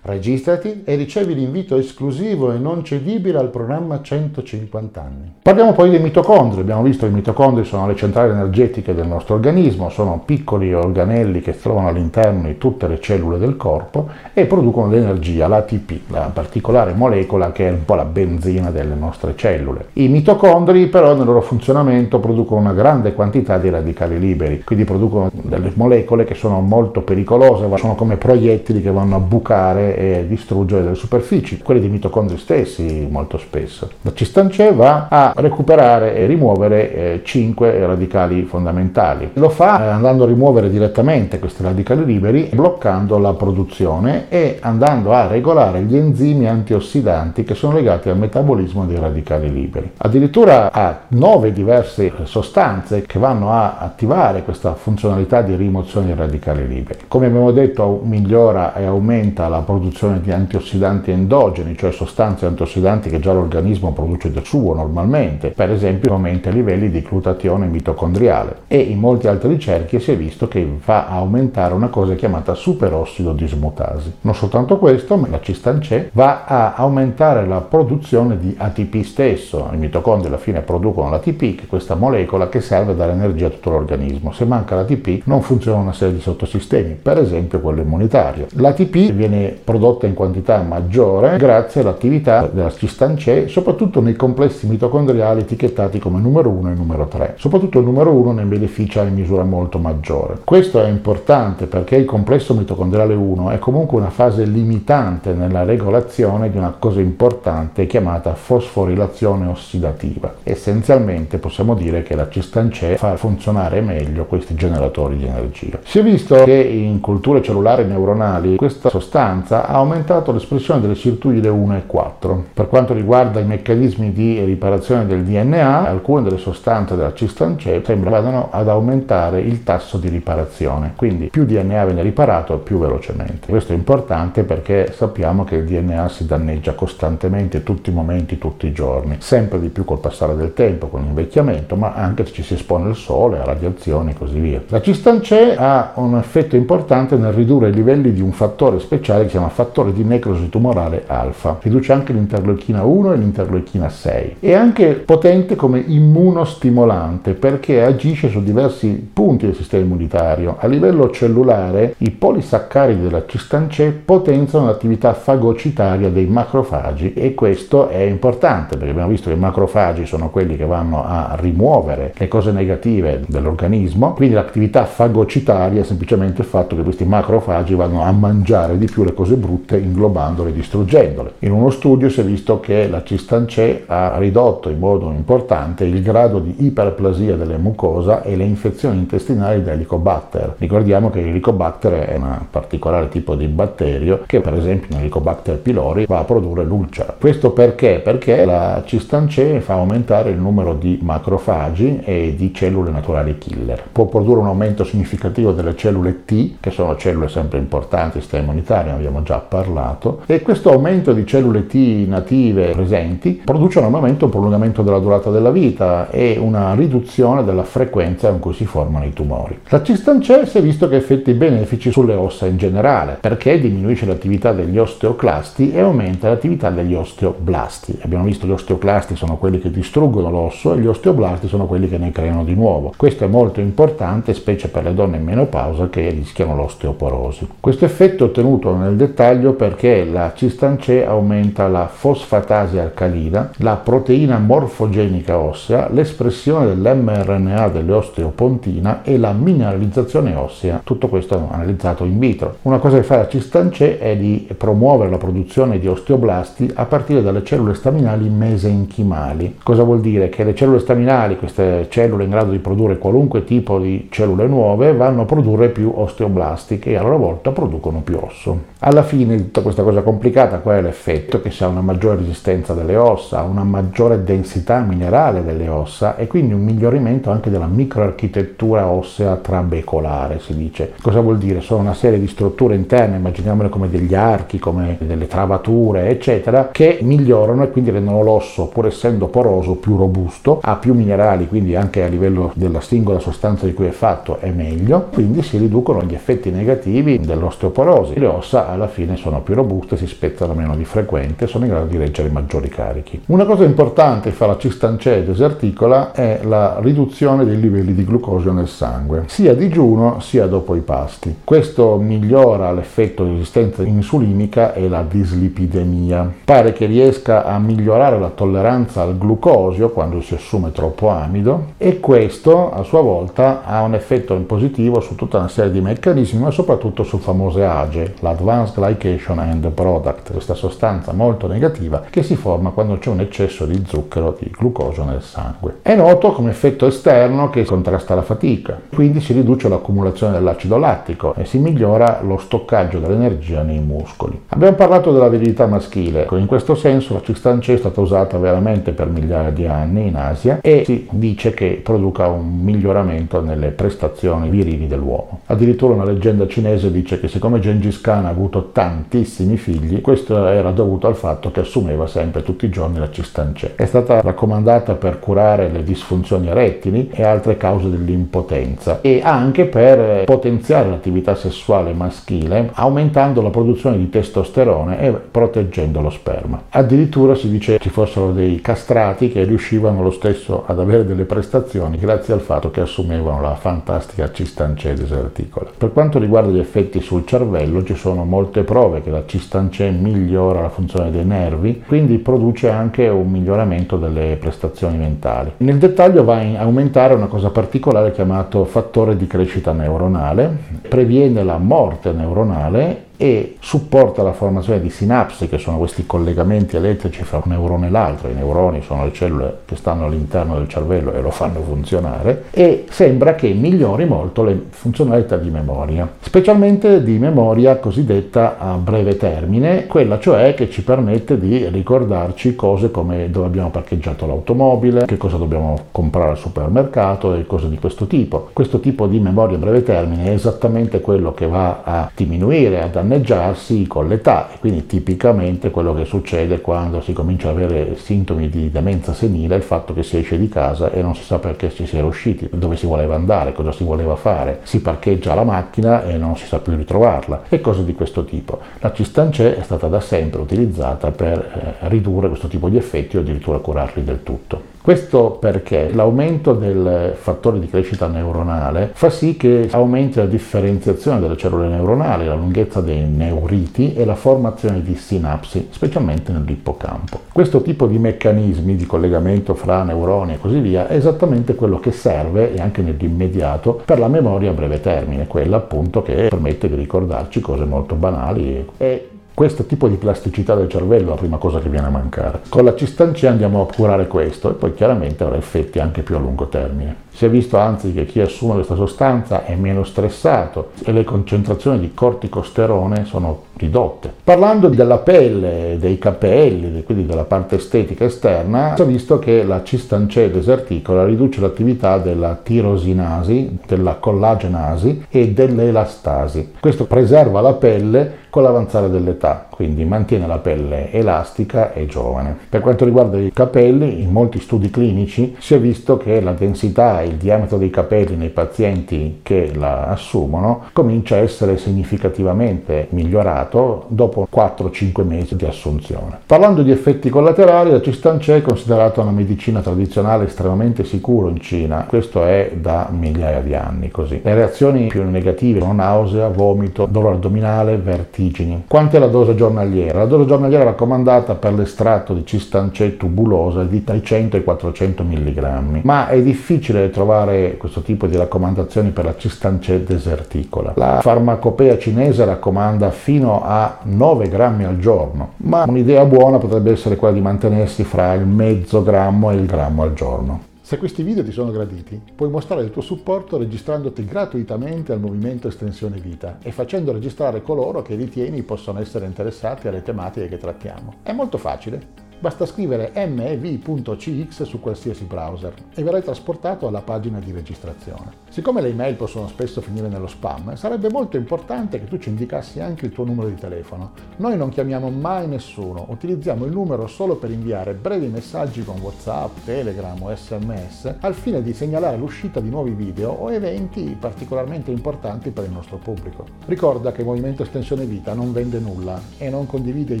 Registrati 0.02 0.80
e 0.86 0.94
ricevi 0.94 1.34
l'invito 1.34 1.76
esclusivo 1.76 2.52
e 2.52 2.56
non 2.56 2.82
cedibile 2.82 3.36
al 3.36 3.50
programma 3.50 4.00
150 4.00 4.98
anni. 4.98 5.32
Parliamo 5.42 5.74
poi 5.74 5.90
dei 5.90 6.00
mitocondri. 6.00 6.62
Abbiamo 6.62 6.82
visto 6.82 7.04
che 7.04 7.12
i 7.12 7.14
mitocondri 7.14 7.64
sono 7.64 7.86
le 7.86 7.94
centrali 7.96 8.30
energetiche 8.30 8.94
del 8.94 9.06
nostro 9.06 9.34
organismo, 9.34 9.90
sono 9.90 10.22
piccoli 10.24 10.72
organelli 10.72 11.42
che 11.42 11.52
si 11.52 11.60
trovano 11.60 11.88
all'interno 11.88 12.46
di 12.46 12.56
tutte 12.56 12.88
le 12.88 12.98
cellule 12.98 13.36
del 13.36 13.58
corpo 13.58 14.08
e 14.32 14.46
producono 14.46 14.90
l'energia, 14.90 15.46
l'ATP, 15.46 16.10
la 16.10 16.30
particolare 16.32 16.94
molecola 16.94 17.52
che 17.52 17.68
è 17.68 17.70
un 17.70 17.84
po' 17.84 17.94
la 17.94 18.06
benzina 18.06 18.70
delle 18.70 18.94
nostre 18.94 19.36
cellule. 19.36 19.88
I 19.94 20.08
mitocondri 20.08 20.86
però 20.86 21.14
nel 21.14 21.26
loro 21.26 21.42
funzionamento 21.42 22.20
producono 22.20 22.60
una 22.60 22.72
grande 22.72 23.12
quantità 23.12 23.58
di 23.58 23.68
radicali 23.68 24.18
liberi, 24.18 24.62
quindi 24.64 24.86
producono 24.86 25.30
delle 25.30 25.70
molecole 25.74 26.24
che 26.24 26.34
sono 26.34 26.60
molto 26.60 27.02
pericolose, 27.02 27.68
sono 27.76 27.94
come 27.94 28.16
proiettili 28.16 28.80
che 28.80 28.90
vanno 28.90 29.16
a 29.16 29.20
bucare 29.20 29.89
e 29.96 30.26
distruggere 30.26 30.82
delle 30.82 30.94
superfici, 30.94 31.58
quelle 31.58 31.80
dei 31.80 31.88
mitocondri 31.88 32.38
stessi 32.38 33.06
molto 33.10 33.38
spesso. 33.38 33.90
La 34.02 34.12
cistancè 34.12 34.72
va 34.74 35.08
a 35.08 35.32
recuperare 35.36 36.14
e 36.14 36.26
rimuovere 36.26 36.94
eh, 36.94 37.20
5 37.24 37.86
radicali 37.86 38.42
fondamentali. 38.42 39.30
Lo 39.34 39.48
fa 39.48 39.84
eh, 39.84 39.88
andando 39.88 40.24
a 40.24 40.26
rimuovere 40.26 40.70
direttamente 40.70 41.38
questi 41.38 41.62
radicali 41.62 42.04
liberi, 42.04 42.50
bloccando 42.52 43.18
la 43.18 43.32
produzione 43.34 44.26
e 44.28 44.58
andando 44.60 45.12
a 45.12 45.26
regolare 45.26 45.82
gli 45.82 45.96
enzimi 45.96 46.48
antiossidanti 46.48 47.44
che 47.44 47.54
sono 47.54 47.74
legati 47.74 48.08
al 48.08 48.18
metabolismo 48.18 48.84
dei 48.84 48.98
radicali 48.98 49.50
liberi. 49.50 49.90
Addirittura 49.98 50.70
ha 50.72 51.00
nove 51.08 51.52
diverse 51.52 52.12
sostanze 52.24 53.02
che 53.02 53.18
vanno 53.18 53.52
a 53.52 53.78
attivare 53.78 54.42
questa 54.42 54.74
funzionalità 54.74 55.42
di 55.42 55.54
rimozione 55.54 56.06
dei 56.06 56.16
radicali 56.16 56.66
liberi. 56.66 57.00
Come 57.08 57.26
abbiamo 57.26 57.50
detto 57.50 58.00
migliora 58.04 58.74
e 58.74 58.84
aumenta 58.84 59.48
la 59.48 59.60
produzione 59.60 59.79
produzione 59.80 60.20
di 60.20 60.30
antiossidanti 60.30 61.10
endogeni, 61.10 61.74
cioè 61.74 61.90
sostanze 61.90 62.44
antiossidanti 62.44 63.08
che 63.08 63.18
già 63.18 63.32
l'organismo 63.32 63.92
produce 63.92 64.30
da 64.30 64.42
suo 64.44 64.74
normalmente, 64.74 65.48
per 65.48 65.70
esempio 65.70 66.12
aumenta 66.12 66.50
i 66.50 66.52
livelli 66.52 66.90
di 66.90 67.00
glutatione 67.00 67.66
mitocondriale 67.66 68.58
e 68.68 68.78
in 68.78 68.98
molte 68.98 69.28
altre 69.28 69.48
ricerche 69.48 69.98
si 69.98 70.12
è 70.12 70.16
visto 70.16 70.48
che 70.48 70.76
fa 70.80 71.08
aumentare 71.08 71.72
una 71.72 71.88
cosa 71.88 72.14
chiamata 72.14 72.54
superossido 72.54 73.32
dismutasi. 73.32 74.12
Non 74.20 74.34
soltanto 74.34 74.76
questo, 74.76 75.16
ma 75.16 75.28
la 75.28 75.40
cistancè 75.40 76.10
va 76.12 76.44
a 76.44 76.74
aumentare 76.74 77.46
la 77.46 77.62
produzione 77.62 78.38
di 78.38 78.54
ATP 78.56 79.02
stesso, 79.02 79.70
i 79.72 79.78
mitocondri 79.78 80.28
alla 80.28 80.36
fine 80.36 80.60
producono 80.60 81.08
l'ATP, 81.08 81.38
che 81.38 81.62
è 81.62 81.66
questa 81.66 81.94
molecola 81.94 82.50
che 82.50 82.60
serve 82.60 82.92
a 82.92 82.94
dare 82.94 83.12
energia 83.12 83.46
a 83.46 83.50
tutto 83.50 83.70
l'organismo. 83.70 84.32
Se 84.32 84.44
manca 84.44 84.74
l'ATP 84.74 85.22
non 85.24 85.40
funziona 85.40 85.80
una 85.80 85.94
serie 85.94 86.14
di 86.14 86.20
sottosistemi, 86.20 86.98
per 87.00 87.16
esempio 87.16 87.60
quello 87.60 87.80
immunitario. 87.80 88.46
L'ATP 88.52 89.12
viene 89.12 89.56
prodotta 89.70 90.08
in 90.08 90.14
quantità 90.14 90.60
maggiore 90.62 91.36
grazie 91.36 91.82
all'attività 91.82 92.48
della 92.52 92.72
cistancè, 92.72 93.46
soprattutto 93.46 94.00
nei 94.00 94.16
complessi 94.16 94.66
mitocondriali 94.66 95.42
etichettati 95.42 96.00
come 96.00 96.18
numero 96.18 96.48
1 96.48 96.72
e 96.72 96.74
numero 96.74 97.06
3. 97.06 97.34
Soprattutto 97.38 97.78
il 97.78 97.84
numero 97.84 98.10
1 98.10 98.32
ne 98.32 98.42
beneficia 98.42 99.02
in 99.02 99.14
misura 99.14 99.44
molto 99.44 99.78
maggiore. 99.78 100.38
Questo 100.42 100.82
è 100.82 100.88
importante 100.88 101.66
perché 101.66 101.94
il 101.94 102.04
complesso 102.04 102.52
mitocondriale 102.54 103.14
1 103.14 103.50
è 103.50 103.60
comunque 103.60 103.98
una 103.98 104.10
fase 104.10 104.44
limitante 104.44 105.34
nella 105.34 105.62
regolazione 105.62 106.50
di 106.50 106.56
una 106.56 106.74
cosa 106.76 107.00
importante 107.00 107.86
chiamata 107.86 108.34
fosforilazione 108.34 109.46
ossidativa. 109.46 110.34
Essenzialmente 110.42 111.38
possiamo 111.38 111.74
dire 111.74 112.02
che 112.02 112.16
la 112.16 112.28
cistancè 112.28 112.96
fa 112.96 113.16
funzionare 113.16 113.80
meglio 113.82 114.24
questi 114.24 114.56
generatori 114.56 115.16
di 115.16 115.26
energia. 115.26 115.78
Si 115.84 116.00
è 116.00 116.02
visto 116.02 116.42
che 116.42 116.54
in 116.54 116.98
culture 116.98 117.40
cellulari 117.40 117.84
neuronali 117.84 118.56
questa 118.56 118.88
sostanza 118.88 119.59
ha 119.66 119.74
aumentato 119.74 120.32
l'espressione 120.32 120.80
delle 120.80 120.94
sirtuide 120.94 121.48
1 121.48 121.76
e 121.76 121.86
4. 121.86 122.44
Per 122.54 122.68
quanto 122.68 122.94
riguarda 122.94 123.40
i 123.40 123.44
meccanismi 123.44 124.12
di 124.12 124.42
riparazione 124.44 125.06
del 125.06 125.22
DNA, 125.22 125.88
alcune 125.88 126.22
delle 126.22 126.38
sostanze 126.38 126.96
della 126.96 127.14
cistancè 127.14 127.82
sembra 127.84 128.10
vadano 128.10 128.48
ad 128.50 128.68
aumentare 128.68 129.40
il 129.40 129.62
tasso 129.62 129.98
di 129.98 130.08
riparazione, 130.08 130.92
quindi 130.96 131.28
più 131.28 131.44
DNA 131.44 131.84
viene 131.84 132.02
riparato 132.02 132.58
più 132.58 132.78
velocemente. 132.78 133.48
Questo 133.48 133.72
è 133.72 133.76
importante 133.76 134.44
perché 134.44 134.92
sappiamo 134.92 135.44
che 135.44 135.56
il 135.56 135.64
DNA 135.64 136.08
si 136.08 136.26
danneggia 136.26 136.74
costantemente 136.74 137.62
tutti 137.62 137.90
i 137.90 137.92
momenti, 137.92 138.38
tutti 138.38 138.66
i 138.66 138.72
giorni, 138.72 139.16
sempre 139.18 139.60
di 139.60 139.68
più 139.68 139.84
col 139.84 140.00
passare 140.00 140.34
del 140.34 140.54
tempo, 140.54 140.88
con 140.88 141.02
l'invecchiamento, 141.02 141.76
ma 141.76 141.92
anche 141.94 142.24
se 142.26 142.32
ci 142.32 142.42
si 142.42 142.54
espone 142.54 142.88
al 142.88 142.96
sole, 142.96 143.38
a 143.38 143.44
radiazioni 143.44 144.10
e 144.10 144.14
così 144.14 144.38
via. 144.38 144.62
La 144.68 144.80
cistancè 144.80 145.54
ha 145.56 145.92
un 145.96 146.16
effetto 146.16 146.56
importante 146.56 147.16
nel 147.16 147.32
ridurre 147.32 147.68
i 147.68 147.72
livelli 147.72 148.12
di 148.12 148.20
un 148.20 148.32
fattore 148.32 148.78
speciale 148.80 149.22
che 149.22 149.28
si 149.28 149.36
chiama 149.36 149.49
fattore 149.50 149.92
di 149.92 150.04
necrosi 150.04 150.48
tumorale 150.48 151.04
alfa, 151.06 151.58
riduce 151.60 151.92
anche 151.92 152.12
l'interleuchina 152.12 152.82
1 152.82 153.12
e 153.12 153.16
l'interleuchina 153.16 153.88
6. 153.88 154.36
È 154.40 154.52
anche 154.52 154.94
potente 154.94 155.56
come 155.56 155.82
immunostimolante 155.86 157.34
perché 157.34 157.82
agisce 157.82 158.28
su 158.28 158.42
diversi 158.42 159.10
punti 159.12 159.46
del 159.46 159.54
sistema 159.54 159.84
immunitario. 159.84 160.56
A 160.58 160.66
livello 160.66 161.10
cellulare 161.10 161.94
i 161.98 162.10
polisaccaridi 162.10 163.02
della 163.02 163.24
cistancè 163.26 163.90
potenziano 163.92 164.66
l'attività 164.66 165.12
fagocitaria 165.12 166.10
dei 166.10 166.26
macrofagi 166.26 167.12
e 167.14 167.34
questo 167.34 167.88
è 167.88 168.02
importante 168.02 168.76
perché 168.76 168.90
abbiamo 168.90 169.10
visto 169.10 169.28
che 169.28 169.36
i 169.36 169.38
macrofagi 169.38 170.06
sono 170.06 170.30
quelli 170.30 170.56
che 170.56 170.64
vanno 170.64 171.04
a 171.04 171.36
rimuovere 171.38 172.14
le 172.16 172.28
cose 172.28 172.52
negative 172.52 173.22
dell'organismo, 173.26 174.12
quindi 174.14 174.34
l'attività 174.34 174.84
fagocitaria 174.84 175.80
è 175.80 175.84
semplicemente 175.84 176.42
il 176.42 176.46
fatto 176.46 176.76
che 176.76 176.82
questi 176.82 177.04
macrofagi 177.04 177.74
vanno 177.74 178.02
a 178.02 178.12
mangiare 178.12 178.78
di 178.78 178.86
più 178.86 179.04
le 179.04 179.14
cose 179.14 179.36
brutte 179.40 179.76
inglobandole 179.76 180.50
e 180.50 180.52
distruggendole. 180.52 181.32
In 181.40 181.50
uno 181.50 181.70
studio 181.70 182.08
si 182.08 182.20
è 182.20 182.24
visto 182.24 182.60
che 182.60 182.88
la 182.88 183.02
cistancè 183.02 183.84
ha 183.86 184.16
ridotto 184.18 184.68
in 184.68 184.78
modo 184.78 185.10
importante 185.10 185.84
il 185.84 186.02
grado 186.02 186.38
di 186.38 186.54
iperplasia 186.58 187.36
delle 187.36 187.56
mucosa 187.56 188.22
e 188.22 188.36
le 188.36 188.44
infezioni 188.44 188.98
intestinali 188.98 189.62
da 189.62 189.72
Helicobacter. 189.72 190.54
Ricordiamo 190.58 191.10
che 191.10 191.22
l'Helicobacter 191.22 192.06
è 192.06 192.16
un 192.16 192.38
particolare 192.50 193.08
tipo 193.08 193.34
di 193.34 193.46
batterio 193.46 194.22
che 194.26 194.40
per 194.40 194.54
esempio 194.54 194.88
nell'Helicobacter 194.90 195.58
pylori 195.58 196.04
va 196.06 196.18
a 196.18 196.24
produrre 196.24 196.62
l'ulcera. 196.62 197.16
Questo 197.18 197.50
perché? 197.50 198.00
Perché 198.04 198.44
la 198.44 198.82
cistancè 198.84 199.58
fa 199.60 199.74
aumentare 199.74 200.30
il 200.30 200.38
numero 200.38 200.74
di 200.74 200.98
macrofagi 201.02 202.02
e 202.04 202.34
di 202.36 202.54
cellule 202.54 202.90
naturali 202.90 203.38
killer. 203.38 203.82
Può 203.90 204.04
produrre 204.06 204.40
un 204.40 204.46
aumento 204.46 204.84
significativo 204.84 205.52
delle 205.52 205.74
cellule 205.74 206.24
T, 206.24 206.56
che 206.60 206.70
sono 206.70 206.96
cellule 206.96 207.28
sempre 207.28 207.58
importanti 207.58 208.20
sistema 208.20 208.44
immunitario, 208.44 208.92
ne 208.92 208.98
già 209.22 209.38
parlato, 209.38 210.20
e 210.26 210.42
questo 210.42 210.70
aumento 210.70 211.12
di 211.12 211.26
cellule 211.26 211.66
T 211.66 211.74
native 212.06 212.70
presenti 212.70 213.42
produce 213.44 213.80
normalmente 213.80 214.24
un 214.24 214.30
prolungamento 214.30 214.82
della 214.82 214.98
durata 214.98 215.30
della 215.30 215.50
vita 215.50 216.10
e 216.10 216.38
una 216.40 216.74
riduzione 216.74 217.44
della 217.44 217.64
frequenza 217.64 218.28
con 218.30 218.38
cui 218.38 218.54
si 218.54 218.64
formano 218.64 219.04
i 219.04 219.12
tumori. 219.12 219.58
La 219.68 219.82
cistancè 219.82 220.46
si 220.46 220.58
è 220.58 220.62
visto 220.62 220.88
che 220.88 220.96
ha 220.96 220.98
effetti 220.98 221.32
benefici 221.32 221.90
sulle 221.90 222.14
ossa 222.14 222.46
in 222.46 222.56
generale, 222.56 223.18
perché 223.20 223.60
diminuisce 223.60 224.06
l'attività 224.06 224.52
degli 224.52 224.78
osteoclasti 224.78 225.72
e 225.72 225.80
aumenta 225.80 226.28
l'attività 226.28 226.70
degli 226.70 226.94
osteoblasti. 226.94 227.98
Abbiamo 228.02 228.24
visto 228.24 228.46
che 228.46 228.52
gli 228.52 228.54
osteoclasti 228.54 229.16
sono 229.16 229.36
quelli 229.36 229.58
che 229.58 229.70
distruggono 229.70 230.30
l'osso 230.30 230.74
e 230.74 230.78
gli 230.78 230.86
osteoblasti 230.86 231.48
sono 231.48 231.66
quelli 231.66 231.88
che 231.88 231.98
ne 231.98 232.10
creano 232.10 232.44
di 232.44 232.54
nuovo. 232.54 232.92
Questo 232.96 233.24
è 233.24 233.28
molto 233.28 233.60
importante, 233.60 234.34
specie 234.34 234.68
per 234.68 234.84
le 234.84 234.94
donne 234.94 235.16
in 235.16 235.24
menopausa 235.24 235.88
che 235.88 236.08
rischiano 236.10 236.56
l'osteoporosi. 236.56 237.48
Questo 237.60 237.84
effetto 237.84 238.24
ottenuto 238.24 238.74
nel 238.74 238.96
dettaglio 238.96 239.08
perché 239.54 240.04
la 240.04 240.32
cistancè 240.34 241.04
aumenta 241.04 241.68
la 241.68 241.86
fosfatasi 241.86 242.78
alcalina, 242.78 243.50
la 243.58 243.76
proteina 243.76 244.38
morfogenica 244.38 245.38
ossea, 245.38 245.88
l'espressione 245.90 246.66
dell'mRNA 246.66 247.68
dell'osteopontina 247.68 249.02
e 249.02 249.18
la 249.18 249.32
mineralizzazione 249.32 250.34
ossea. 250.34 250.80
Tutto 250.82 251.08
questo 251.08 251.48
analizzato 251.50 252.04
in 252.04 252.18
vitro. 252.18 252.56
Una 252.62 252.78
cosa 252.78 252.96
che 252.96 253.02
fa 253.02 253.16
la 253.16 253.28
cistancè 253.28 253.98
è 253.98 254.16
di 254.16 254.48
promuovere 254.56 255.10
la 255.10 255.18
produzione 255.18 255.78
di 255.78 255.86
osteoblasti 255.86 256.70
a 256.74 256.84
partire 256.86 257.22
dalle 257.22 257.44
cellule 257.44 257.74
staminali 257.74 258.28
mesenchimali. 258.28 259.58
Cosa 259.62 259.82
vuol 259.82 260.00
dire? 260.00 260.28
Che 260.28 260.44
le 260.44 260.54
cellule 260.54 260.78
staminali, 260.78 261.36
queste 261.36 261.86
cellule 261.90 262.24
in 262.24 262.30
grado 262.30 262.50
di 262.50 262.58
produrre 262.58 262.98
qualunque 262.98 263.44
tipo 263.44 263.78
di 263.78 264.08
cellule 264.10 264.46
nuove, 264.46 264.94
vanno 264.94 265.22
a 265.22 265.26
produrre 265.26 265.68
più 265.68 265.92
osteoblasti 265.94 266.78
che 266.78 266.96
a 266.96 267.02
loro 267.02 267.18
volta 267.18 267.50
producono 267.50 268.00
più 268.00 268.18
osso. 268.22 268.58
Alla 268.80 268.99
fine 269.02 269.36
di 269.36 269.42
tutta 269.44 269.62
questa 269.62 269.82
cosa 269.82 270.02
complicata 270.02 270.58
qual 270.58 270.78
è 270.78 270.82
l'effetto? 270.82 271.40
Che 271.40 271.50
si 271.50 271.64
ha 271.64 271.68
una 271.68 271.80
maggiore 271.80 272.16
resistenza 272.16 272.74
delle 272.74 272.96
ossa, 272.96 273.42
una 273.42 273.64
maggiore 273.64 274.24
densità 274.24 274.80
minerale 274.80 275.44
delle 275.44 275.68
ossa 275.68 276.16
e 276.16 276.26
quindi 276.26 276.54
un 276.54 276.62
miglioramento 276.62 277.30
anche 277.30 277.50
della 277.50 277.66
microarchitettura 277.66 278.86
ossea 278.86 279.36
trabecolare, 279.36 280.40
si 280.40 280.56
dice. 280.56 280.92
Cosa 281.00 281.20
vuol 281.20 281.38
dire? 281.38 281.60
Sono 281.60 281.80
una 281.80 281.94
serie 281.94 282.18
di 282.18 282.26
strutture 282.26 282.74
interne, 282.74 283.16
immaginiamole 283.16 283.68
come 283.68 283.88
degli 283.88 284.14
archi, 284.14 284.58
come 284.58 284.96
delle 285.00 285.26
travature, 285.26 286.08
eccetera, 286.08 286.68
che 286.70 286.98
migliorano 287.02 287.64
e 287.64 287.70
quindi 287.70 287.90
rendono 287.90 288.22
l'osso, 288.22 288.66
pur 288.66 288.86
essendo 288.86 289.28
poroso, 289.28 289.76
più 289.76 289.96
robusto, 289.96 290.60
ha 290.62 290.76
più 290.76 290.94
minerali, 290.94 291.48
quindi 291.48 291.76
anche 291.76 292.02
a 292.02 292.08
livello 292.08 292.52
della 292.54 292.80
singola 292.80 293.18
sostanza 293.18 293.66
di 293.66 293.74
cui 293.74 293.86
è 293.86 293.90
fatto 293.90 294.38
è 294.40 294.50
meglio, 294.50 295.08
quindi 295.12 295.42
si 295.42 295.58
riducono 295.58 296.02
gli 296.02 296.14
effetti 296.14 296.50
negativi 296.50 297.18
dell'osteoporosi. 297.18 298.18
Le 298.18 298.26
ossa 298.26 298.68
alla 298.68 298.88
fine 298.90 299.16
sono 299.16 299.40
più 299.40 299.54
robuste, 299.54 299.96
si 299.96 300.06
spezzano 300.06 300.52
meno 300.52 300.76
di 300.76 300.84
frequente, 300.84 301.46
sono 301.46 301.64
in 301.64 301.70
grado 301.70 301.86
di 301.86 301.96
reggere 301.96 302.28
maggiori 302.28 302.68
carichi. 302.68 303.22
Una 303.26 303.44
cosa 303.44 303.64
importante 303.64 304.32
che 304.32 304.46
la 304.46 304.58
cistancea 304.58 305.20
deserticola 305.20 306.12
è 306.12 306.40
la 306.42 306.78
riduzione 306.80 307.44
dei 307.44 307.58
livelli 307.58 307.94
di 307.94 308.04
glucosio 308.04 308.52
nel 308.52 308.68
sangue, 308.68 309.24
sia 309.26 309.52
a 309.52 309.54
digiuno 309.54 310.20
sia 310.20 310.46
dopo 310.46 310.74
i 310.74 310.80
pasti. 310.80 311.38
Questo 311.44 311.96
migliora 311.96 312.72
l'effetto 312.72 313.24
di 313.24 313.32
resistenza 313.32 313.82
insulinica 313.82 314.74
e 314.74 314.88
la 314.88 315.04
dislipidemia. 315.08 316.32
Pare 316.44 316.72
che 316.72 316.86
riesca 316.86 317.44
a 317.44 317.58
migliorare 317.58 318.18
la 318.18 318.30
tolleranza 318.30 319.02
al 319.02 319.16
glucosio 319.16 319.90
quando 319.90 320.20
si 320.20 320.34
assume 320.34 320.72
troppo 320.72 321.08
amido 321.08 321.72
e 321.78 322.00
questo 322.00 322.70
a 322.70 322.82
sua 322.82 323.00
volta 323.00 323.62
ha 323.64 323.82
un 323.82 323.94
effetto 323.94 324.34
positivo 324.40 325.00
su 325.00 325.14
tutta 325.14 325.38
una 325.38 325.48
serie 325.48 325.70
di 325.70 325.80
meccanismi, 325.80 326.40
ma 326.40 326.50
soprattutto 326.50 327.02
sul 327.04 327.20
famose 327.20 327.64
AGE, 327.64 328.14
l'Advanced 328.20 328.78
Glycation 328.80 329.40
End 329.40 329.68
Product, 329.68 330.32
questa 330.32 330.54
sostanza 330.54 331.12
molto 331.12 331.46
negativa 331.46 332.02
che 332.08 332.22
si 332.22 332.34
forma 332.34 332.70
quando 332.70 332.96
c'è 332.96 333.10
un 333.10 333.20
eccesso 333.20 333.66
di 333.66 333.82
zucchero, 333.86 334.34
di 334.38 334.50
glucosio 334.50 335.04
nel 335.04 335.20
sangue. 335.20 335.80
È 335.82 335.94
noto 335.94 336.32
come 336.32 336.50
effetto 336.50 336.86
esterno 336.86 337.50
che 337.50 337.64
contrasta 337.64 338.14
la 338.14 338.22
fatica, 338.22 338.80
quindi 338.92 339.20
si 339.20 339.34
riduce 339.34 339.68
l'accumulazione 339.68 340.32
dell'acido 340.32 340.78
lattico 340.78 341.34
e 341.34 341.44
si 341.44 341.58
migliora 341.58 342.20
lo 342.22 342.38
stoccaggio 342.38 342.98
dell'energia 342.98 343.62
nei 343.62 343.80
muscoli. 343.80 344.44
Abbiamo 344.48 344.76
parlato 344.76 345.12
della 345.12 345.28
virilità 345.28 345.66
maschile, 345.66 346.26
in 346.30 346.46
questo 346.46 346.74
senso 346.74 347.12
la 347.12 347.22
cistancea 347.22 347.74
è 347.74 347.78
stata 347.78 348.00
usata 348.00 348.38
veramente 348.38 348.92
per 348.92 349.08
migliaia 349.08 349.50
di 349.50 349.66
anni 349.66 350.06
in 350.06 350.16
Asia 350.16 350.60
e 350.62 350.84
si 350.86 351.06
dice 351.10 351.52
che 351.52 351.80
produca 351.82 352.28
un 352.28 352.60
miglioramento 352.62 353.42
nelle 353.42 353.68
prestazioni 353.68 354.48
virili 354.48 354.86
dell'uomo. 354.86 355.40
Addirittura 355.46 355.94
una 355.94 356.04
leggenda 356.04 356.46
cinese 356.46 356.90
dice 356.90 357.20
che 357.20 357.28
siccome 357.28 357.60
Gengis 357.60 358.00
Khan 358.00 358.24
ha 358.24 358.30
avuto 358.30 358.69
tantissimi 358.72 359.56
figli, 359.56 360.00
questo 360.00 360.46
era 360.46 360.70
dovuto 360.70 361.06
al 361.06 361.16
fatto 361.16 361.50
che 361.50 361.60
assumeva 361.60 362.06
sempre 362.06 362.42
tutti 362.42 362.66
i 362.66 362.70
giorni 362.70 362.98
la 362.98 363.10
cistancea. 363.10 363.70
È 363.74 363.84
stata 363.84 364.20
raccomandata 364.20 364.94
per 364.94 365.18
curare 365.18 365.68
le 365.68 365.82
disfunzioni 365.82 366.48
erettili 366.48 367.10
e 367.12 367.22
altre 367.22 367.56
cause 367.56 367.90
dell'impotenza 367.90 369.00
e 369.00 369.20
anche 369.22 369.66
per 369.66 370.24
potenziare 370.24 370.88
l'attività 370.88 371.34
sessuale 371.34 371.92
maschile 371.92 372.70
aumentando 372.74 373.42
la 373.42 373.50
produzione 373.50 373.96
di 373.98 374.08
testosterone 374.08 375.00
e 375.00 375.10
proteggendo 375.12 376.00
lo 376.00 376.10
sperma. 376.10 376.62
Addirittura 376.70 377.34
si 377.34 377.50
dice 377.50 377.78
ci 377.78 377.90
fossero 377.90 378.32
dei 378.32 378.60
castrati 378.60 379.30
che 379.30 379.44
riuscivano 379.44 380.02
lo 380.02 380.10
stesso 380.10 380.64
ad 380.66 380.78
avere 380.78 381.04
delle 381.04 381.24
prestazioni 381.24 381.98
grazie 381.98 382.34
al 382.34 382.40
fatto 382.40 382.70
che 382.70 382.80
assumevano 382.80 383.40
la 383.40 383.54
fantastica 383.54 384.30
cistancea 384.32 384.94
deserticola. 384.94 385.70
Per 385.76 385.92
quanto 385.92 386.18
riguarda 386.18 386.50
gli 386.50 386.58
effetti 386.58 387.00
sul 387.00 387.26
cervello 387.26 387.82
ci 387.84 387.94
sono 387.94 388.24
molte 388.24 388.59
prove 388.64 389.02
che 389.02 389.10
la 389.10 389.24
cistancea 389.26 389.90
migliora 389.90 390.62
la 390.62 390.68
funzione 390.68 391.10
dei 391.10 391.24
nervi, 391.24 391.82
quindi 391.86 392.18
produce 392.18 392.68
anche 392.70 393.08
un 393.08 393.30
miglioramento 393.30 393.96
delle 393.96 394.36
prestazioni 394.40 394.96
mentali. 394.96 395.52
Nel 395.58 395.78
dettaglio 395.78 396.24
va 396.24 396.36
a 396.36 396.60
aumentare 396.60 397.14
una 397.14 397.26
cosa 397.26 397.50
particolare 397.50 398.12
chiamato 398.12 398.64
fattore 398.64 399.16
di 399.16 399.26
crescita 399.26 399.72
neuronale, 399.72 400.56
previene 400.88 401.42
la 401.42 401.58
morte 401.58 402.12
neuronale 402.12 403.08
e 403.20 403.56
supporta 403.60 404.22
la 404.22 404.32
formazione 404.32 404.80
di 404.80 404.88
sinapsi, 404.88 405.46
che 405.46 405.58
sono 405.58 405.76
questi 405.76 406.06
collegamenti 406.06 406.76
elettrici 406.76 407.22
fra 407.22 407.42
un 407.44 407.50
neurone 407.52 407.88
e 407.88 407.90
l'altro. 407.90 408.30
I 408.30 408.34
neuroni 408.34 408.80
sono 408.80 409.04
le 409.04 409.12
cellule 409.12 409.58
che 409.66 409.76
stanno 409.76 410.06
all'interno 410.06 410.54
del 410.54 410.68
cervello 410.68 411.12
e 411.12 411.20
lo 411.20 411.30
fanno 411.30 411.60
funzionare, 411.60 412.44
e 412.50 412.86
sembra 412.88 413.34
che 413.34 413.52
migliori 413.52 414.06
molto 414.06 414.42
le 414.42 414.58
funzionalità 414.70 415.36
di 415.36 415.50
memoria, 415.50 416.10
specialmente 416.18 417.02
di 417.02 417.18
memoria 417.18 417.76
cosiddetta 417.76 418.56
a 418.58 418.76
breve 418.76 419.18
termine, 419.18 419.86
quella 419.86 420.18
cioè 420.18 420.54
che 420.54 420.70
ci 420.70 420.82
permette 420.82 421.38
di 421.38 421.68
ricordarci 421.68 422.56
cose 422.56 422.90
come 422.90 423.30
dove 423.30 423.48
abbiamo 423.48 423.68
parcheggiato 423.68 424.24
l'automobile, 424.24 425.04
che 425.04 425.18
cosa 425.18 425.36
dobbiamo 425.36 425.78
comprare 425.92 426.30
al 426.30 426.38
supermercato 426.38 427.34
e 427.34 427.44
cose 427.44 427.68
di 427.68 427.78
questo 427.78 428.06
tipo. 428.06 428.48
Questo 428.54 428.80
tipo 428.80 429.06
di 429.06 429.20
memoria 429.20 429.56
a 429.56 429.60
breve 429.60 429.82
termine 429.82 430.24
è 430.24 430.30
esattamente 430.30 431.02
quello 431.02 431.34
che 431.34 431.46
va 431.46 431.82
a 431.84 432.10
diminuire, 432.14 432.80
a 432.80 432.86
danneggiare 432.86 433.08
danneggiarsi 433.10 433.88
con 433.88 434.06
l'età 434.06 434.52
e 434.52 434.58
quindi 434.60 434.86
tipicamente 434.86 435.70
quello 435.70 435.92
che 435.94 436.04
succede 436.04 436.60
quando 436.60 437.00
si 437.00 437.12
comincia 437.12 437.50
ad 437.50 437.60
avere 437.60 437.96
sintomi 437.96 438.48
di 438.48 438.70
demenza 438.70 439.12
senile 439.12 439.54
è 439.54 439.56
il 439.56 439.64
fatto 439.64 439.92
che 439.92 440.04
si 440.04 440.18
esce 440.18 440.38
di 440.38 440.48
casa 440.48 440.92
e 440.92 441.02
non 441.02 441.16
si 441.16 441.24
sa 441.24 441.40
perché 441.40 441.70
si 441.70 441.88
era 441.90 442.06
usciti, 442.06 442.48
dove 442.52 442.76
si 442.76 442.86
voleva 442.86 443.16
andare, 443.16 443.52
cosa 443.52 443.72
si 443.72 443.82
voleva 443.82 444.14
fare, 444.14 444.60
si 444.62 444.80
parcheggia 444.80 445.34
la 445.34 445.42
macchina 445.42 446.04
e 446.04 446.16
non 446.16 446.36
si 446.36 446.46
sa 446.46 446.60
più 446.60 446.76
ritrovarla 446.76 447.42
e 447.48 447.60
cose 447.60 447.84
di 447.84 447.94
questo 447.94 448.24
tipo. 448.24 448.60
La 448.78 448.92
cistancè 448.92 449.56
è 449.56 449.62
stata 449.62 449.88
da 449.88 450.00
sempre 450.00 450.40
utilizzata 450.40 451.10
per 451.10 451.38
eh, 451.82 451.88
ridurre 451.88 452.28
questo 452.28 452.46
tipo 452.46 452.68
di 452.68 452.76
effetti 452.76 453.16
o 453.16 453.20
addirittura 453.20 453.58
curarli 453.58 454.04
del 454.04 454.22
tutto. 454.22 454.78
Questo 454.82 455.36
perché 455.38 455.90
l'aumento 455.92 456.54
del 456.54 457.12
fattore 457.14 457.60
di 457.60 457.68
crescita 457.68 458.06
neuronale 458.06 458.90
fa 458.94 459.10
sì 459.10 459.36
che 459.36 459.68
aumenti 459.70 460.18
la 460.18 460.24
differenziazione 460.24 461.20
delle 461.20 461.36
cellule 461.36 461.68
neuronali, 461.68 462.24
la 462.24 462.34
lunghezza 462.34 462.80
dei 462.80 463.04
neuriti 463.04 463.92
e 463.92 464.06
la 464.06 464.14
formazione 464.14 464.82
di 464.82 464.94
sinapsi, 464.94 465.68
specialmente 465.70 466.32
nell'ippocampo. 466.32 467.20
Questo 467.30 467.60
tipo 467.60 467.86
di 467.86 467.98
meccanismi 467.98 468.74
di 468.74 468.86
collegamento 468.86 469.54
fra 469.54 469.82
neuroni 469.82 470.32
e 470.32 470.38
così 470.38 470.60
via 470.60 470.88
è 470.88 470.96
esattamente 470.96 471.54
quello 471.54 471.78
che 471.78 471.92
serve, 471.92 472.54
e 472.54 472.60
anche 472.60 472.80
nell'immediato, 472.80 473.82
per 473.84 473.98
la 473.98 474.08
memoria 474.08 474.50
a 474.50 474.54
breve 474.54 474.80
termine, 474.80 475.26
quella 475.26 475.58
appunto 475.58 476.00
che 476.00 476.28
permette 476.30 476.68
di 476.68 476.74
ricordarci 476.74 477.40
cose 477.40 477.66
molto 477.66 477.96
banali 477.96 478.66
e 478.78 479.08
Questo 479.32 479.64
tipo 479.64 479.88
di 479.88 479.96
plasticità 479.96 480.54
del 480.54 480.68
cervello 480.68 481.06
è 481.06 481.10
la 481.10 481.14
prima 481.16 481.38
cosa 481.38 481.60
che 481.60 481.68
viene 481.68 481.86
a 481.86 481.90
mancare. 481.90 482.40
Con 482.48 482.64
la 482.64 482.74
cistancia 482.74 483.30
andiamo 483.30 483.62
a 483.62 483.72
curare 483.72 484.06
questo 484.06 484.50
e 484.50 484.54
poi 484.54 484.74
chiaramente 484.74 485.24
avrà 485.24 485.36
effetti 485.36 485.78
anche 485.78 486.02
più 486.02 486.16
a 486.16 486.18
lungo 486.18 486.48
termine. 486.48 487.08
Si 487.20 487.26
è 487.26 487.28
visto 487.28 487.58
anzi 487.58 487.92
che 487.92 488.06
chi 488.06 488.22
assume 488.22 488.54
questa 488.54 488.76
sostanza 488.76 489.44
è 489.44 489.54
meno 489.54 489.84
stressato 489.84 490.70
e 490.82 490.90
le 490.90 491.04
concentrazioni 491.04 491.78
di 491.78 491.92
corticosterone 491.92 493.04
sono 493.04 493.42
ridotte. 493.58 494.10
Parlando 494.24 494.68
della 494.68 494.96
pelle, 494.96 495.76
dei 495.78 495.98
capelli, 495.98 496.82
quindi 496.82 497.04
della 497.04 497.24
parte 497.24 497.56
estetica 497.56 498.06
esterna, 498.06 498.74
si 498.74 498.80
è 498.80 498.86
visto 498.86 499.18
che 499.18 499.44
la 499.44 499.62
cistancea 499.62 500.28
deserticola 500.28 501.04
riduce 501.04 501.42
l'attività 501.42 501.98
della 501.98 502.40
tirosinasi, 502.42 503.58
della 503.66 503.96
collagenasi 503.96 505.04
e 505.10 505.28
dell'elastasi. 505.32 506.52
Questo 506.58 506.86
preserva 506.86 507.42
la 507.42 507.52
pelle 507.52 508.28
con 508.30 508.44
l'avanzare 508.44 508.88
dell'età, 508.88 509.46
quindi 509.50 509.84
mantiene 509.84 510.26
la 510.26 510.38
pelle 510.38 510.90
elastica 510.92 511.72
e 511.74 511.86
giovane. 511.86 512.34
Per 512.48 512.60
quanto 512.60 512.84
riguarda 512.84 513.18
i 513.18 513.32
capelli, 513.32 514.00
in 514.00 514.10
molti 514.10 514.38
studi 514.38 514.70
clinici 514.70 515.36
si 515.38 515.54
è 515.54 515.60
visto 515.60 515.96
che 515.96 516.20
la 516.20 516.32
densità 516.32 517.02
e 517.02 517.09
il 517.10 517.16
diametro 517.16 517.58
dei 517.58 517.70
capelli 517.70 518.16
nei 518.16 518.30
pazienti 518.30 519.20
che 519.22 519.52
la 519.54 519.86
assumono 519.86 520.64
comincia 520.72 521.16
a 521.16 521.18
essere 521.18 521.58
significativamente 521.58 522.86
migliorato 522.90 523.84
dopo 523.88 524.26
4-5 524.32 525.04
mesi 525.04 525.36
di 525.36 525.44
assunzione. 525.44 526.18
Parlando 526.26 526.62
di 526.62 526.70
effetti 526.70 527.10
collaterali, 527.10 527.70
la 527.70 527.80
cistancia 527.80 528.34
è 528.34 528.42
considerata 528.42 529.00
una 529.00 529.10
medicina 529.10 529.60
tradizionale 529.60 530.24
estremamente 530.26 530.84
sicura 530.84 531.28
in 531.30 531.40
Cina, 531.40 531.84
questo 531.88 532.24
è 532.24 532.52
da 532.54 532.88
migliaia 532.90 533.40
di 533.40 533.54
anni 533.54 533.90
così. 533.90 534.20
Le 534.22 534.34
reazioni 534.34 534.86
più 534.86 535.02
negative 535.08 535.60
sono 535.60 535.72
nausea, 535.72 536.28
vomito, 536.28 536.86
dolore 536.86 537.16
addominale, 537.16 537.76
vertigini. 537.76 538.64
Quanto 538.66 538.98
la 538.98 539.06
dose 539.06 539.34
giornaliera? 539.34 539.98
La 540.00 540.06
dose 540.06 540.26
giornaliera 540.26 540.64
raccomandata 540.64 541.34
per 541.34 541.54
l'estratto 541.54 542.14
di 542.14 542.24
cistancea 542.24 542.88
tubulosa 542.90 543.62
è 543.62 543.66
di 543.66 543.82
300 543.84 544.36
e 544.36 544.44
400 544.44 545.02
mg, 545.02 545.80
ma 545.82 546.08
è 546.08 546.20
difficile 546.22 546.89
trovare 546.90 547.56
questo 547.56 547.80
tipo 547.80 548.06
di 548.06 548.16
raccomandazioni 548.16 548.90
per 548.90 549.04
la 549.04 549.16
cistancea 549.16 549.78
deserticola. 549.78 550.72
La 550.76 551.00
farmacopea 551.00 551.78
cinese 551.78 552.24
raccomanda 552.24 552.90
fino 552.90 553.42
a 553.44 553.78
9 553.82 554.28
grammi 554.28 554.64
al 554.64 554.78
giorno, 554.78 555.32
ma 555.38 555.64
un'idea 555.66 556.04
buona 556.04 556.38
potrebbe 556.38 556.72
essere 556.72 556.96
quella 556.96 557.14
di 557.14 557.20
mantenersi 557.20 557.84
fra 557.84 558.12
il 558.14 558.26
mezzo 558.26 558.82
grammo 558.82 559.30
e 559.30 559.34
il 559.36 559.46
grammo 559.46 559.82
al 559.82 559.94
giorno. 559.94 560.48
Se 560.70 560.78
questi 560.78 561.02
video 561.02 561.24
ti 561.24 561.32
sono 561.32 561.50
graditi, 561.50 562.00
puoi 562.14 562.30
mostrare 562.30 562.62
il 562.62 562.70
tuo 562.70 562.80
supporto 562.80 563.36
registrandoti 563.36 564.04
gratuitamente 564.04 564.92
al 564.92 565.00
movimento 565.00 565.48
Estensione 565.48 565.98
Vita 565.98 566.38
e 566.40 566.52
facendo 566.52 566.92
registrare 566.92 567.42
coloro 567.42 567.82
che 567.82 567.96
ritieni 567.96 568.44
possono 568.44 568.78
essere 568.78 569.04
interessati 569.06 569.66
alle 569.66 569.82
tematiche 569.82 570.28
che 570.28 570.38
trattiamo. 570.38 570.94
È 571.02 571.10
molto 571.10 571.38
facile. 571.38 571.99
Basta 572.20 572.44
scrivere 572.44 572.92
mev.cx 572.94 574.42
su 574.42 574.60
qualsiasi 574.60 575.04
browser 575.04 575.54
e 575.74 575.82
verrai 575.82 576.02
trasportato 576.02 576.66
alla 576.66 576.82
pagina 576.82 577.18
di 577.18 577.32
registrazione. 577.32 578.12
Siccome 578.30 578.60
le 578.60 578.68
email 578.68 578.94
possono 578.94 579.26
spesso 579.26 579.60
finire 579.60 579.88
nello 579.88 580.06
spam, 580.06 580.54
sarebbe 580.54 580.88
molto 580.88 581.16
importante 581.16 581.80
che 581.80 581.88
tu 581.88 581.98
ci 581.98 582.10
indicassi 582.10 582.60
anche 582.60 582.86
il 582.86 582.92
tuo 582.92 583.02
numero 583.02 583.28
di 583.28 583.34
telefono. 583.34 583.90
Noi 584.18 584.36
non 584.36 584.50
chiamiamo 584.50 584.88
mai 584.88 585.26
nessuno, 585.26 585.86
utilizziamo 585.88 586.44
il 586.44 586.52
numero 586.52 586.86
solo 586.86 587.16
per 587.16 587.32
inviare 587.32 587.74
brevi 587.74 588.06
messaggi 588.06 588.62
con 588.62 588.78
WhatsApp, 588.80 589.38
Telegram 589.44 590.00
o 590.00 590.14
SMS 590.14 590.94
al 591.00 591.14
fine 591.14 591.42
di 591.42 591.52
segnalare 591.52 591.96
l'uscita 591.96 592.38
di 592.38 592.50
nuovi 592.50 592.70
video 592.70 593.10
o 593.10 593.32
eventi 593.32 593.96
particolarmente 593.98 594.70
importanti 594.70 595.32
per 595.32 595.46
il 595.46 595.50
nostro 595.50 595.78
pubblico. 595.78 596.24
Ricorda 596.46 596.92
che 596.92 597.02
Movimento 597.02 597.42
Estensione 597.42 597.84
Vita 597.84 598.14
non 598.14 598.32
vende 598.32 598.60
nulla 598.60 599.00
e 599.18 599.28
non 599.28 599.46
condivide 599.46 599.96
i 599.96 600.00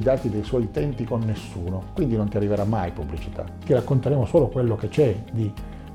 dati 0.00 0.30
dei 0.30 0.44
suoi 0.44 0.62
utenti 0.62 1.02
con 1.02 1.18
nessuno, 1.22 1.86
quindi 1.94 2.14
non 2.14 2.28
ti 2.28 2.36
arriverà 2.36 2.62
mai 2.62 2.92
pubblicità. 2.92 3.44
Ti 3.64 3.72
racconteremo 3.72 4.24
solo 4.24 4.46
quello 4.46 4.76
che 4.76 4.86
c'è 4.86 5.16
di 5.32 5.52